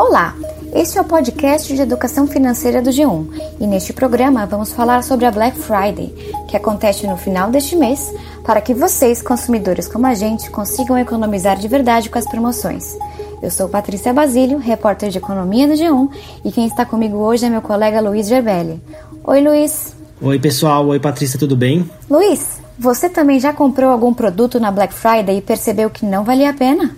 [0.00, 0.34] Olá,
[0.74, 3.26] este é o podcast de educação financeira do G1
[3.60, 6.08] e neste programa vamos falar sobre a Black Friday,
[6.48, 8.10] que acontece no final deste mês,
[8.42, 12.96] para que vocês, consumidores como a gente, consigam economizar de verdade com as promoções.
[13.42, 16.08] Eu sou Patrícia Basílio, repórter de economia do G1,
[16.46, 18.80] e quem está comigo hoje é meu colega Luiz Gerbelli.
[19.22, 19.94] Oi, Luiz.
[20.22, 20.86] Oi, pessoal.
[20.86, 21.88] Oi, Patrícia, tudo bem?
[22.08, 26.48] Luiz, você também já comprou algum produto na Black Friday e percebeu que não valia
[26.48, 26.96] a pena?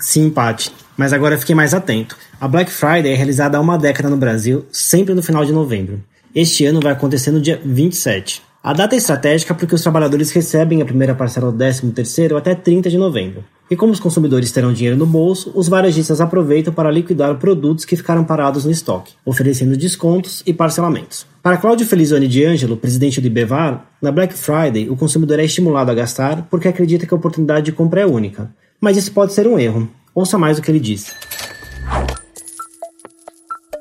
[0.00, 2.14] Sim, Paty, mas agora fiquei mais atento.
[2.38, 5.98] A Black Friday é realizada há uma década no Brasil, sempre no final de novembro.
[6.34, 8.42] Este ano vai acontecer no dia 27.
[8.62, 12.90] A data é estratégica porque os trabalhadores recebem a primeira parcela do 13º até 30
[12.90, 13.42] de novembro.
[13.70, 17.96] E como os consumidores terão dinheiro no bolso, os varejistas aproveitam para liquidar produtos que
[17.96, 21.26] ficaram parados no estoque, oferecendo descontos e parcelamentos.
[21.42, 25.90] Para Cláudio Felizone de Angelo, presidente do Ibevar, na Black Friday o consumidor é estimulado
[25.90, 28.50] a gastar porque acredita que a oportunidade de compra é única.
[28.78, 29.88] Mas isso pode ser um erro.
[30.20, 31.14] Ouça mais o que ele disse.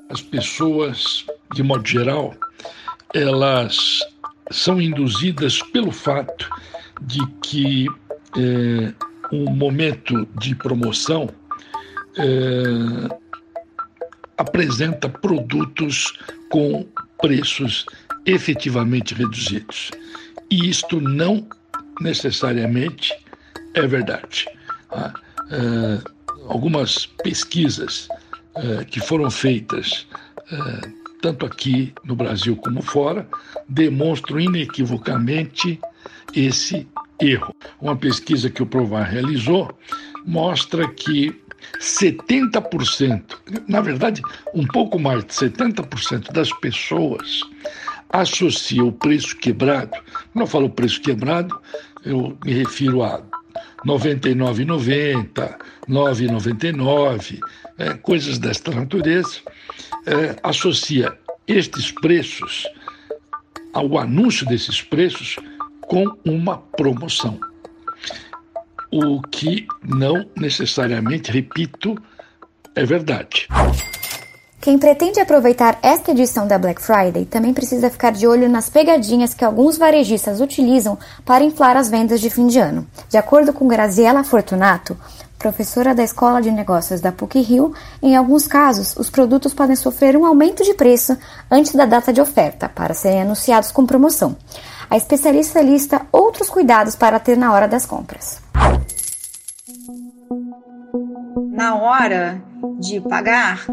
[0.09, 2.33] As pessoas, de modo geral,
[3.13, 3.99] elas
[4.49, 6.49] são induzidas pelo fato
[7.01, 7.87] de que
[8.37, 8.93] é,
[9.33, 11.29] um momento de promoção
[12.17, 13.17] é,
[14.37, 16.13] apresenta produtos
[16.49, 16.87] com
[17.21, 17.85] preços
[18.25, 19.91] efetivamente reduzidos.
[20.49, 21.45] E isto não
[21.99, 23.13] necessariamente
[23.73, 24.45] é verdade.
[24.89, 25.11] Ah,
[25.51, 26.18] é,
[26.49, 28.09] algumas pesquisas
[28.55, 30.07] é, que foram feitas
[30.51, 30.89] é,
[31.21, 33.27] tanto aqui no Brasil como fora
[33.67, 35.79] demonstram inequivocamente
[36.35, 36.87] esse
[37.21, 37.55] erro.
[37.79, 39.69] Uma pesquisa que o Provar realizou
[40.25, 41.33] mostra que
[41.79, 43.21] 70%,
[43.67, 44.21] na verdade,
[44.53, 47.41] um pouco mais de 70% das pessoas
[48.11, 49.91] associa o preço quebrado.
[50.33, 51.59] Quando eu falo preço quebrado,
[52.03, 53.21] eu me refiro a
[53.85, 55.55] 99,90,
[55.89, 57.39] 9,99,
[57.77, 59.39] é, coisas desta natureza,
[60.05, 62.67] é, associa estes preços
[63.73, 65.37] ao anúncio desses preços
[65.81, 67.39] com uma promoção.
[68.91, 71.95] O que não necessariamente, repito,
[72.75, 73.47] é verdade.
[74.61, 79.33] Quem pretende aproveitar esta edição da Black Friday também precisa ficar de olho nas pegadinhas
[79.33, 82.85] que alguns varejistas utilizam para inflar as vendas de fim de ano.
[83.09, 84.97] De acordo com Graziela Fortunato,
[85.39, 87.73] professora da Escola de Negócios da PUC-Rio,
[88.03, 91.17] em alguns casos os produtos podem sofrer um aumento de preço
[91.49, 94.35] antes da data de oferta para serem anunciados com promoção.
[94.89, 98.41] A especialista lista outros cuidados para ter na hora das compras.
[101.51, 102.41] Na hora
[102.77, 103.65] de pagar,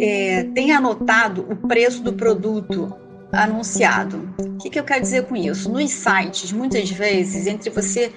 [0.00, 2.94] é, tem anotado o preço do produto
[3.32, 4.28] anunciado.
[4.38, 5.70] O que, que eu quero dizer com isso?
[5.70, 8.12] Nos sites, muitas vezes, entre você,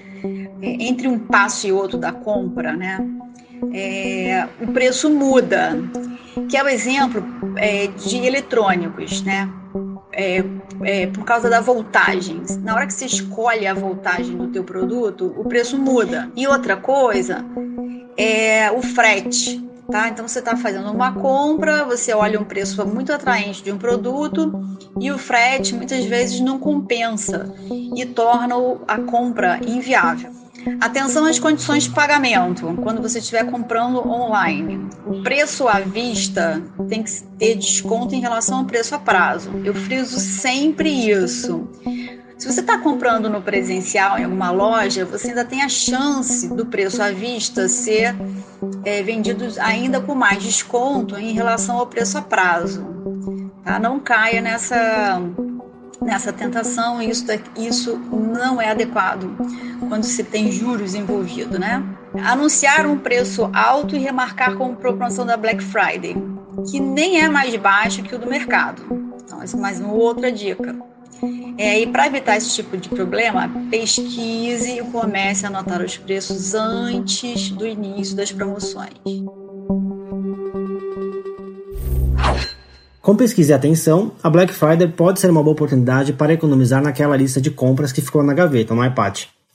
[0.62, 2.98] é, entre um passo e outro da compra, né,
[3.72, 5.76] é, o preço muda.
[6.50, 7.24] Que é o exemplo
[7.56, 9.50] é, de eletrônicos, né?
[10.12, 10.44] É,
[10.82, 12.42] é, por causa da voltagem.
[12.62, 16.30] Na hora que você escolhe a voltagem do teu produto, o preço muda.
[16.36, 17.44] E outra coisa
[18.16, 20.08] é o frete tá?
[20.08, 24.52] Então você está fazendo uma compra, você olha um preço muito atraente de um produto
[25.00, 27.54] e o frete muitas vezes não compensa
[27.94, 28.54] e torna
[28.86, 30.30] a compra inviável.
[30.80, 32.74] Atenção às condições de pagamento.
[32.82, 38.58] Quando você estiver comprando online, o preço à vista tem que ter desconto em relação
[38.58, 39.50] ao preço a prazo.
[39.64, 41.68] Eu friso sempre isso.
[42.38, 46.66] Se você está comprando no presencial em alguma loja, você ainda tem a chance do
[46.66, 48.14] preço à vista ser
[48.84, 52.86] é, vendido ainda com mais desconto em relação ao preço a prazo.
[53.64, 53.78] Tá?
[53.78, 55.18] Não caia nessa,
[56.02, 57.24] nessa tentação, isso,
[57.56, 59.34] isso não é adequado
[59.88, 61.58] quando se tem juros envolvido.
[61.58, 61.82] Né?
[62.22, 66.14] Anunciar um preço alto e remarcar como promoção da Black Friday,
[66.70, 68.82] que nem é mais baixo que o do mercado.
[69.24, 70.76] Então, essa é mais uma outra dica.
[71.58, 76.54] É, e para evitar esse tipo de problema, pesquise e comece a anotar os preços
[76.54, 78.92] antes do início das promoções.
[83.00, 87.16] Com pesquisa e atenção, a Black Friday pode ser uma boa oportunidade para economizar naquela
[87.16, 88.90] lista de compras que ficou na gaveta, não é?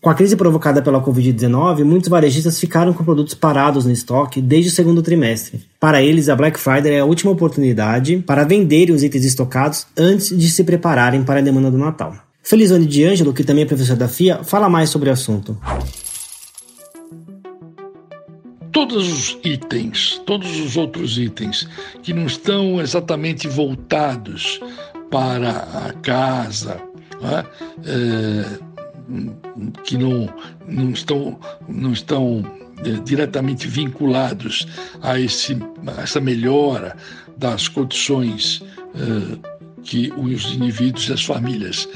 [0.02, 4.72] Com a crise provocada pela Covid-19, muitos varejistas ficaram com produtos parados no estoque desde
[4.72, 5.62] o segundo trimestre.
[5.80, 10.36] Para eles, a Black Friday é a última oportunidade para venderem os itens estocados antes
[10.36, 12.16] de se prepararem para a demanda do Natal.
[12.42, 15.56] Felizone de Ângelo, que também é professor da FIA, fala mais sobre o assunto.
[18.72, 21.70] Todos os itens, todos os outros itens
[22.02, 24.60] que não estão exatamente voltados
[25.12, 25.60] para
[25.90, 26.82] a casa,
[27.24, 27.46] é?
[27.86, 28.71] É,
[29.84, 30.30] que não,
[30.68, 32.44] não estão, não estão
[33.04, 34.68] diretamente vinculados
[35.02, 35.58] a, esse,
[35.98, 36.96] a essa melhora
[37.38, 38.64] das condições
[39.84, 41.88] que os indivíduos e as famílias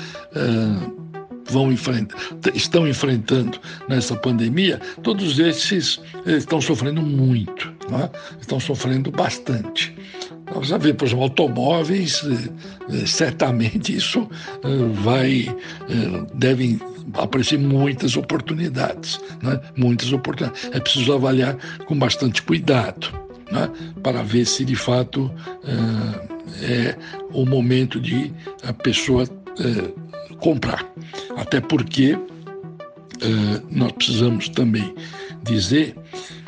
[1.49, 2.17] vão enfrentar,
[2.53, 8.09] estão enfrentando nessa pandemia, todos esses estão sofrendo muito, né?
[8.41, 9.95] estão sofrendo bastante.
[10.61, 12.23] Já vemos, por exemplo, automóveis,
[13.05, 14.27] certamente isso
[15.03, 15.55] vai,
[16.33, 16.79] devem
[17.13, 19.59] aparecer muitas oportunidades, né?
[19.75, 20.69] muitas oportunidades.
[20.71, 21.55] É preciso avaliar
[21.85, 23.07] com bastante cuidado,
[23.51, 23.69] né?
[24.01, 25.31] para ver se de fato
[26.63, 26.95] é
[27.31, 29.25] o momento de a pessoa
[30.39, 30.85] comprar.
[31.37, 32.17] Até porque
[33.69, 34.93] nós precisamos também
[35.43, 35.95] dizer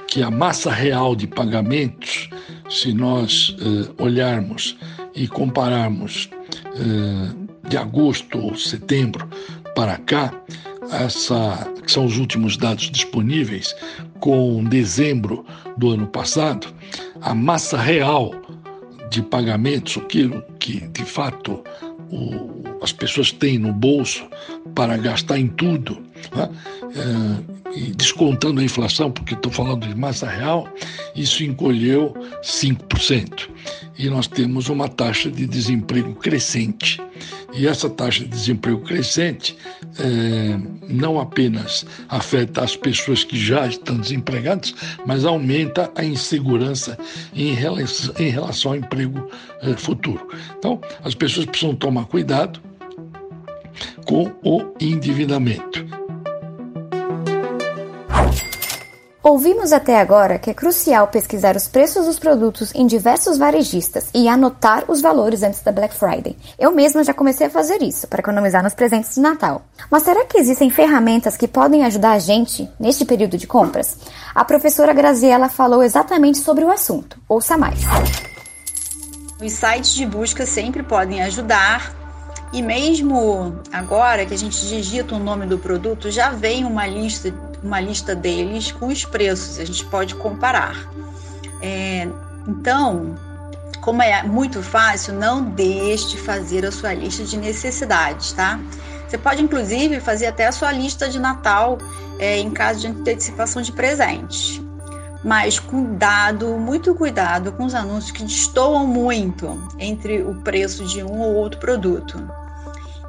[0.07, 2.30] que a massa real de pagamentos,
[2.69, 3.56] se nós
[3.98, 4.77] olharmos
[5.13, 6.30] e compararmos
[7.69, 9.27] de agosto ou setembro
[9.77, 10.33] para cá,
[10.91, 13.75] essa, que são os últimos dados disponíveis,
[14.19, 15.45] com dezembro
[15.77, 16.65] do ano passado,
[17.21, 18.31] a massa real
[19.12, 21.63] de pagamentos, aquilo que de fato
[22.12, 24.25] o, as pessoas têm no bolso
[24.74, 26.01] para gastar em tudo,
[26.35, 26.50] né?
[26.95, 30.68] é, e descontando a inflação, porque estou falando de massa real,
[31.15, 33.47] isso encolheu 5%.
[33.95, 37.00] E nós temos uma taxa de desemprego crescente.
[37.53, 39.57] E essa taxa de desemprego crescente
[39.99, 46.97] é, não apenas afeta as pessoas que já estão desempregadas, mas aumenta a insegurança
[47.33, 49.29] em relação, em relação ao emprego
[49.61, 50.27] é, futuro.
[50.57, 52.59] Então, as pessoas precisam tomar cuidado
[54.05, 55.85] com o endividamento.
[59.24, 64.28] Ouvimos até agora que é crucial pesquisar os preços dos produtos em diversos varejistas e
[64.28, 66.38] anotar os valores antes da Black Friday.
[66.58, 69.64] Eu mesma já comecei a fazer isso para economizar nos presentes de Natal.
[69.90, 73.98] Mas será que existem ferramentas que podem ajudar a gente neste período de compras?
[74.34, 77.19] A professora Graziella falou exatamente sobre o assunto.
[77.28, 77.80] Ouça mais.
[79.42, 81.92] Os sites de busca sempre podem ajudar
[82.54, 87.34] e mesmo agora que a gente digita o nome do produto, já vem uma lista,
[87.63, 90.89] uma lista deles com os preços, a gente pode comparar.
[91.62, 92.07] É,
[92.48, 93.15] então,
[93.81, 98.59] como é muito fácil, não deixe de fazer a sua lista de necessidades, tá?
[99.07, 101.77] Você pode, inclusive, fazer até a sua lista de Natal
[102.19, 104.62] é, em caso de antecipação de presentes
[105.24, 111.19] mas cuidado, muito cuidado com os anúncios que destoam muito entre o preço de um
[111.19, 112.18] ou outro produto.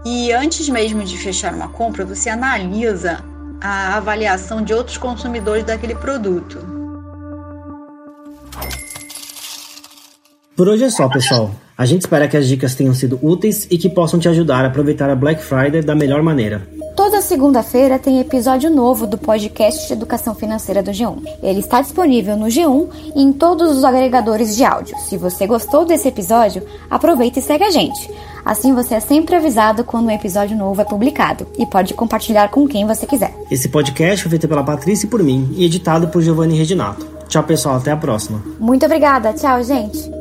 [0.05, 3.23] E antes mesmo de fechar uma compra, você analisa
[3.61, 6.59] a avaliação de outros consumidores daquele produto.
[10.57, 11.51] Por hoje é só, pessoal.
[11.77, 14.67] A gente espera que as dicas tenham sido úteis e que possam te ajudar a
[14.67, 16.67] aproveitar a Black Friday da melhor maneira.
[16.97, 21.23] Toda segunda-feira tem episódio novo do podcast de educação financeira do G1.
[21.41, 24.99] Ele está disponível no G1 e em todos os agregadores de áudio.
[24.99, 28.11] Se você gostou desse episódio, aproveita e segue a gente.
[28.45, 32.67] Assim você é sempre avisado quando um episódio novo é publicado e pode compartilhar com
[32.67, 33.35] quem você quiser.
[33.51, 37.07] Esse podcast foi feito pela Patrícia e por mim e editado por Giovanni Reginato.
[37.29, 37.77] Tchau, pessoal.
[37.77, 38.43] Até a próxima.
[38.59, 39.33] Muito obrigada.
[39.33, 40.18] Tchau, gente.